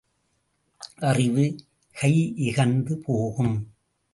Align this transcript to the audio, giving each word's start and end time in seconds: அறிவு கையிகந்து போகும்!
அறிவு 0.99 1.45
கையிகந்து 1.95 2.95
போகும்! 2.95 3.55